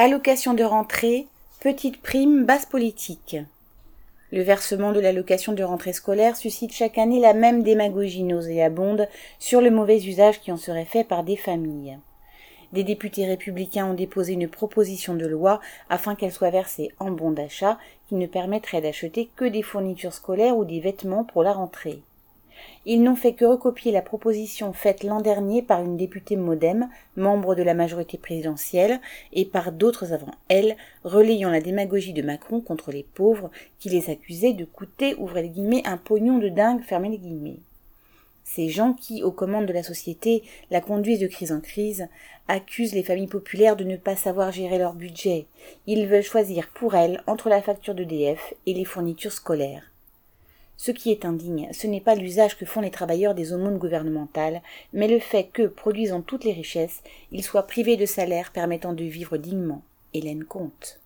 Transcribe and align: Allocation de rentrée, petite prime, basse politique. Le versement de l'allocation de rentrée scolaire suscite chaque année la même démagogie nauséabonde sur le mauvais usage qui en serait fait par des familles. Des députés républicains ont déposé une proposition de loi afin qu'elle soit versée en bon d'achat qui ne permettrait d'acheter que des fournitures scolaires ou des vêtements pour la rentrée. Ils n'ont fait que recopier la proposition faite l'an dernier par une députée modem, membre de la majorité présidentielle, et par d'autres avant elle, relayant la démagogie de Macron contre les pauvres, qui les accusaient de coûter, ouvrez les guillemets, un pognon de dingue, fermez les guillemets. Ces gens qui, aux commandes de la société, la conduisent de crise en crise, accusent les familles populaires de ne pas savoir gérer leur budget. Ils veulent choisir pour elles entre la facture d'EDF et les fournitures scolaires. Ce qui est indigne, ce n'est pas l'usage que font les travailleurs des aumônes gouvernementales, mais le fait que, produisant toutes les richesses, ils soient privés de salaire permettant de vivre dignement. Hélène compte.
Allocation 0.00 0.54
de 0.54 0.62
rentrée, 0.62 1.26
petite 1.58 2.00
prime, 2.00 2.44
basse 2.44 2.66
politique. 2.66 3.36
Le 4.30 4.42
versement 4.42 4.92
de 4.92 5.00
l'allocation 5.00 5.52
de 5.52 5.64
rentrée 5.64 5.92
scolaire 5.92 6.36
suscite 6.36 6.72
chaque 6.72 6.98
année 6.98 7.18
la 7.18 7.34
même 7.34 7.64
démagogie 7.64 8.22
nauséabonde 8.22 9.08
sur 9.40 9.60
le 9.60 9.72
mauvais 9.72 10.00
usage 10.06 10.40
qui 10.40 10.52
en 10.52 10.56
serait 10.56 10.84
fait 10.84 11.02
par 11.02 11.24
des 11.24 11.34
familles. 11.34 11.98
Des 12.72 12.84
députés 12.84 13.26
républicains 13.26 13.90
ont 13.90 13.94
déposé 13.94 14.34
une 14.34 14.46
proposition 14.46 15.14
de 15.14 15.26
loi 15.26 15.60
afin 15.90 16.14
qu'elle 16.14 16.30
soit 16.30 16.50
versée 16.50 16.92
en 17.00 17.10
bon 17.10 17.32
d'achat 17.32 17.76
qui 18.08 18.14
ne 18.14 18.28
permettrait 18.28 18.80
d'acheter 18.80 19.28
que 19.34 19.46
des 19.46 19.62
fournitures 19.62 20.14
scolaires 20.14 20.56
ou 20.56 20.64
des 20.64 20.78
vêtements 20.78 21.24
pour 21.24 21.42
la 21.42 21.54
rentrée. 21.54 22.02
Ils 22.86 23.02
n'ont 23.02 23.16
fait 23.16 23.34
que 23.34 23.44
recopier 23.44 23.92
la 23.92 24.02
proposition 24.02 24.72
faite 24.72 25.04
l'an 25.04 25.20
dernier 25.20 25.62
par 25.62 25.82
une 25.82 25.96
députée 25.96 26.36
modem, 26.36 26.88
membre 27.16 27.54
de 27.54 27.62
la 27.62 27.74
majorité 27.74 28.18
présidentielle, 28.18 29.00
et 29.32 29.44
par 29.44 29.72
d'autres 29.72 30.12
avant 30.12 30.32
elle, 30.48 30.76
relayant 31.04 31.50
la 31.50 31.60
démagogie 31.60 32.12
de 32.12 32.22
Macron 32.22 32.60
contre 32.60 32.90
les 32.90 33.02
pauvres, 33.02 33.50
qui 33.78 33.88
les 33.88 34.10
accusaient 34.10 34.54
de 34.54 34.64
coûter, 34.64 35.14
ouvrez 35.18 35.42
les 35.42 35.50
guillemets, 35.50 35.82
un 35.84 35.98
pognon 35.98 36.38
de 36.38 36.48
dingue, 36.48 36.82
fermez 36.82 37.10
les 37.10 37.18
guillemets. 37.18 37.60
Ces 38.44 38.70
gens 38.70 38.94
qui, 38.94 39.22
aux 39.22 39.30
commandes 39.30 39.66
de 39.66 39.74
la 39.74 39.82
société, 39.82 40.42
la 40.70 40.80
conduisent 40.80 41.20
de 41.20 41.26
crise 41.26 41.52
en 41.52 41.60
crise, 41.60 42.08
accusent 42.48 42.94
les 42.94 43.02
familles 43.02 43.26
populaires 43.26 43.76
de 43.76 43.84
ne 43.84 43.98
pas 43.98 44.16
savoir 44.16 44.52
gérer 44.52 44.78
leur 44.78 44.94
budget. 44.94 45.44
Ils 45.86 46.06
veulent 46.06 46.22
choisir 46.22 46.68
pour 46.68 46.94
elles 46.94 47.22
entre 47.26 47.50
la 47.50 47.60
facture 47.60 47.94
d'EDF 47.94 48.54
et 48.64 48.72
les 48.72 48.86
fournitures 48.86 49.32
scolaires. 49.32 49.90
Ce 50.80 50.92
qui 50.92 51.10
est 51.10 51.24
indigne, 51.24 51.68
ce 51.72 51.88
n'est 51.88 52.00
pas 52.00 52.14
l'usage 52.14 52.56
que 52.56 52.64
font 52.64 52.80
les 52.80 52.92
travailleurs 52.92 53.34
des 53.34 53.52
aumônes 53.52 53.78
gouvernementales, 53.78 54.62
mais 54.92 55.08
le 55.08 55.18
fait 55.18 55.50
que, 55.52 55.66
produisant 55.66 56.22
toutes 56.22 56.44
les 56.44 56.52
richesses, 56.52 57.02
ils 57.32 57.42
soient 57.42 57.66
privés 57.66 57.96
de 57.96 58.06
salaire 58.06 58.52
permettant 58.52 58.92
de 58.92 59.02
vivre 59.02 59.38
dignement. 59.38 59.82
Hélène 60.14 60.44
compte. 60.44 61.00